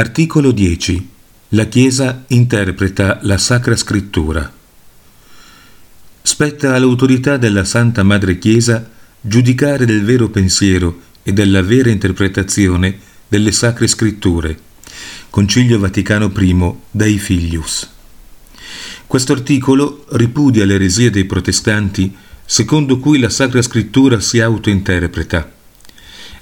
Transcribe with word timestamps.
Articolo 0.00 0.50
10. 0.50 1.08
La 1.48 1.66
Chiesa 1.66 2.24
interpreta 2.28 3.18
la 3.20 3.36
Sacra 3.36 3.76
Scrittura. 3.76 4.50
Spetta 6.22 6.74
all'autorità 6.74 7.36
della 7.36 7.66
Santa 7.66 8.02
Madre 8.02 8.38
Chiesa 8.38 8.88
giudicare 9.20 9.84
del 9.84 10.02
vero 10.02 10.30
pensiero 10.30 11.02
e 11.22 11.34
della 11.34 11.60
vera 11.60 11.90
interpretazione 11.90 12.98
delle 13.28 13.52
Sacre 13.52 13.86
Scritture. 13.88 14.58
Concilio 15.28 15.78
Vaticano 15.78 16.32
I 16.34 16.74
dai 16.90 17.18
Filius. 17.18 17.86
Questo 19.06 19.34
articolo 19.34 20.06
ripudia 20.12 20.64
l'eresia 20.64 21.10
dei 21.10 21.26
protestanti 21.26 22.16
secondo 22.46 22.98
cui 22.98 23.18
la 23.18 23.28
Sacra 23.28 23.60
Scrittura 23.60 24.18
si 24.18 24.40
autointerpreta. 24.40 25.52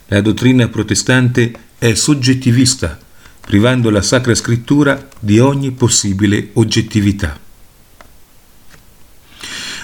La 0.06 0.20
dottrina 0.20 0.68
protestante 0.68 1.52
è 1.76 1.94
soggettivista 1.94 3.06
privando 3.48 3.88
la 3.88 4.02
Sacra 4.02 4.34
Scrittura 4.34 5.08
di 5.18 5.38
ogni 5.38 5.70
possibile 5.70 6.50
oggettività. 6.52 7.40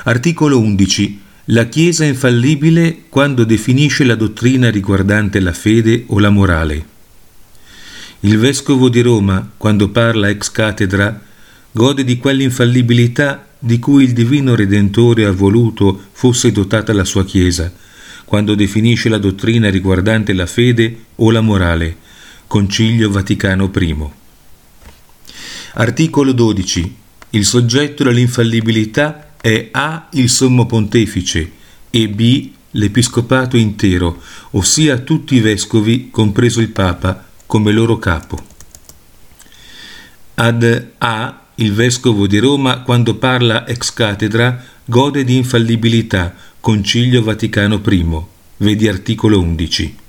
Articolo 0.03 0.61
11. 0.61 1.20
La 1.47 1.65
Chiesa 1.65 2.05
è 2.05 2.09
infallibile 2.09 3.05
quando 3.09 3.45
definisce 3.45 4.05
la 4.05 4.17
dottrina 4.17 4.70
riguardante 4.70 5.41
la 5.41 5.55
fede 5.55 6.05
o 6.09 6.19
la 6.19 6.29
morale. 6.29 6.87
Il 8.20 8.37
Vescovo 8.37 8.91
di 8.91 9.01
Roma, 9.01 9.53
quando 9.57 9.89
parla 9.89 10.29
ex 10.29 10.51
cattedra, 10.51 11.19
gode 11.73 12.05
di 12.05 12.19
quell'infallibilità 12.19 13.47
di 13.59 13.79
cui 13.79 14.05
il 14.05 14.12
Divino 14.12 14.55
Redentore 14.55 15.25
ha 15.25 15.33
voluto 15.33 16.09
fosse 16.12 16.53
dotata 16.53 16.92
la 16.92 17.05
sua 17.05 17.25
Chiesa, 17.25 17.73
quando 18.27 18.55
definisce 18.55 19.09
la 19.09 19.17
dottrina 19.17 19.70
riguardante 19.70 20.35
la 20.35 20.45
fede 20.45 21.05
o 21.15 21.31
la 21.31 21.41
morale, 21.41 22.03
Concilio 22.47 23.11
Vaticano 23.11 23.70
I. 23.75 23.97
Articolo 25.75 26.33
12. 26.33 26.97
Il 27.31 27.45
soggetto 27.45 28.05
dell'infallibilità 28.05 29.33
è 29.41 29.69
A. 29.73 30.09
il 30.12 30.28
Sommo 30.28 30.67
Pontefice 30.67 31.51
e 31.91 32.09
B. 32.09 32.51
l'Episcopato 32.73 33.56
intero, 33.56 34.23
ossia 34.51 34.98
tutti 34.98 35.34
i 35.34 35.41
vescovi, 35.41 36.11
compreso 36.11 36.61
il 36.61 36.69
Papa, 36.69 37.27
come 37.47 37.73
loro 37.73 37.98
capo. 37.98 38.39
Ad 40.34 40.86
A. 40.98 41.41
il 41.56 41.73
Vescovo 41.73 42.27
di 42.27 42.39
Roma, 42.39 42.81
quando 42.83 43.17
parla 43.17 43.67
ex 43.67 43.92
cattedra, 43.92 44.62
gode 44.84 45.25
di 45.25 45.36
infallibilità, 45.36 46.34
Concilio 46.61 47.23
Vaticano 47.23 47.81
I. 47.84 48.23
Vedi 48.58 48.86
articolo 48.86 49.41
11 49.41 50.03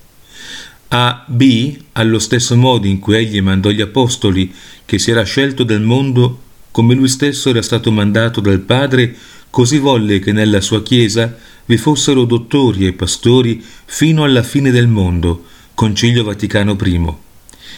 a 0.90 1.24
B, 1.28 1.78
allo 1.94 2.20
stesso 2.20 2.56
modo 2.56 2.88
in 2.88 3.00
cui 3.00 3.16
egli 3.16 3.42
mandò 3.42 3.70
gli 3.70 3.82
apostoli, 3.82 4.54
che 4.86 5.00
si 5.00 5.12
era 5.12 5.24
scelto 5.24 5.64
del 5.64 5.82
mondo 5.82 6.44
come 6.76 6.94
lui 6.94 7.08
stesso 7.08 7.52
era 7.52 7.62
stato 7.62 7.90
mandato 7.90 8.42
dal 8.42 8.60
Padre, 8.60 9.16
così 9.50 9.78
volle 9.78 10.20
che 10.20 10.34
nella 10.34 10.60
sua 10.60 10.84
Chiesa 10.84 11.34
vi 11.68 11.78
fossero 11.78 12.26
dottori 12.26 12.86
e 12.86 12.92
pastori 12.92 13.64
fino 13.86 14.26
alla 14.26 14.44
fine 14.44 14.72
del 14.72 14.90
mondo. 14.90 15.46
Concilio 15.74 16.26
Vaticano 16.26 16.76
I. 16.84 17.14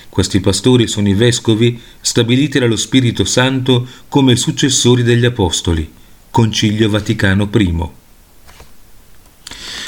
Questi 0.09 0.39
pastori 0.39 0.87
sono 0.87 1.09
i 1.09 1.13
vescovi 1.13 1.79
stabiliti 2.01 2.57
dallo 2.57 2.75
Spirito 2.75 3.23
Santo 3.23 3.85
come 4.07 4.35
successori 4.35 5.03
degli 5.03 5.25
apostoli. 5.25 5.87
Concilio 6.31 6.89
Vaticano 6.89 7.47
I. 7.55 7.83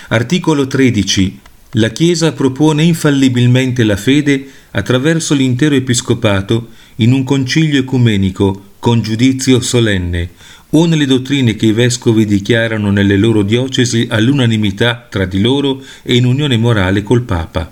Articolo 0.09 0.67
13 0.67 1.39
la 1.73 1.89
Chiesa 1.89 2.31
propone 2.31 2.81
infallibilmente 2.81 3.83
la 3.83 3.95
fede 3.95 4.47
attraverso 4.71 5.35
l'intero 5.35 5.75
episcopato 5.75 6.69
in 6.95 7.11
un 7.11 7.23
concilio 7.23 7.79
ecumenico 7.79 8.69
con 8.79 9.01
giudizio 9.01 9.61
solenne 9.61 10.29
o 10.71 10.85
nelle 10.85 11.05
dottrine 11.05 11.55
che 11.55 11.67
i 11.67 11.71
vescovi 11.71 12.25
dichiarano 12.25 12.89
nelle 12.89 13.17
loro 13.17 13.43
diocesi 13.43 14.07
all'unanimità 14.09 15.07
tra 15.09 15.25
di 15.25 15.41
loro 15.41 15.83
e 16.01 16.15
in 16.15 16.25
unione 16.25 16.57
morale 16.57 17.03
col 17.03 17.21
Papa. 17.21 17.71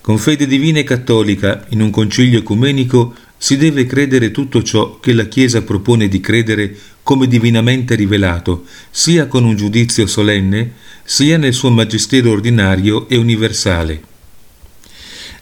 Con 0.00 0.18
fede 0.18 0.46
divina 0.46 0.78
e 0.78 0.84
cattolica, 0.84 1.66
in 1.70 1.80
un 1.80 1.90
concilio 1.90 2.38
ecumenico, 2.38 3.14
si 3.36 3.56
deve 3.56 3.86
credere 3.86 4.30
tutto 4.30 4.62
ciò 4.62 5.00
che 5.00 5.12
la 5.12 5.26
Chiesa 5.26 5.62
propone 5.62 6.08
di 6.08 6.20
credere 6.20 6.76
come 7.02 7.26
divinamente 7.26 7.94
rivelato, 7.94 8.64
sia 8.90 9.26
con 9.26 9.44
un 9.44 9.56
giudizio 9.56 10.06
solenne, 10.06 10.72
sia 11.06 11.38
nel 11.38 11.54
suo 11.54 11.70
magistero 11.70 12.30
ordinario 12.30 13.08
e 13.08 13.16
universale. 13.16 14.02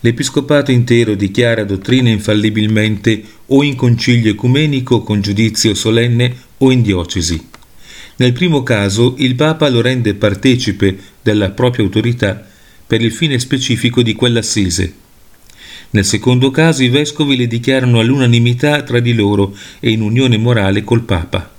L'Episcopato 0.00 0.70
intero 0.70 1.14
dichiara 1.14 1.64
dottrine 1.64 2.10
infallibilmente 2.10 3.24
o 3.46 3.64
in 3.64 3.74
concilio 3.74 4.30
ecumenico 4.30 5.02
con 5.02 5.20
giudizio 5.20 5.74
solenne 5.74 6.36
o 6.58 6.70
in 6.70 6.82
diocesi. 6.82 7.48
Nel 8.16 8.32
primo 8.32 8.62
caso 8.62 9.16
il 9.18 9.34
Papa 9.34 9.68
lo 9.68 9.80
rende 9.80 10.14
partecipe 10.14 10.96
della 11.20 11.50
propria 11.50 11.84
autorità 11.84 12.46
per 12.86 13.00
il 13.00 13.10
fine 13.10 13.40
specifico 13.40 14.02
di 14.02 14.12
quell'assise 14.12 15.02
nel 15.94 16.04
secondo 16.04 16.50
caso 16.50 16.82
i 16.82 16.88
vescovi 16.88 17.36
le 17.36 17.46
dichiarano 17.46 18.00
all'unanimità 18.00 18.82
tra 18.82 18.98
di 18.98 19.14
loro 19.14 19.56
e 19.78 19.92
in 19.92 20.00
unione 20.00 20.36
morale 20.36 20.82
col 20.82 21.02
Papa. 21.02 21.53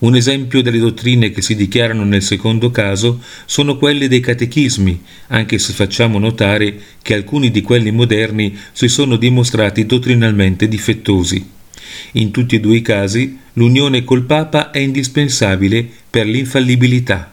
Un 0.00 0.16
esempio 0.16 0.62
delle 0.62 0.78
dottrine 0.78 1.30
che 1.30 1.40
si 1.42 1.54
dichiarano 1.54 2.04
nel 2.04 2.22
secondo 2.22 2.70
caso 2.70 3.20
sono 3.44 3.76
quelle 3.76 4.08
dei 4.08 4.20
catechismi, 4.20 5.02
anche 5.28 5.58
se 5.58 5.72
facciamo 5.72 6.18
notare 6.18 6.78
che 7.00 7.14
alcuni 7.14 7.50
di 7.50 7.62
quelli 7.62 7.90
moderni 7.90 8.56
si 8.72 8.88
sono 8.88 9.16
dimostrati 9.16 9.86
dottrinalmente 9.86 10.68
difettosi. 10.68 11.50
In 12.12 12.30
tutti 12.30 12.56
e 12.56 12.60
due 12.60 12.76
i 12.76 12.82
casi 12.82 13.38
l'unione 13.54 14.04
col 14.04 14.24
Papa 14.24 14.70
è 14.70 14.78
indispensabile 14.78 15.88
per 16.10 16.26
l'infallibilità. 16.26 17.30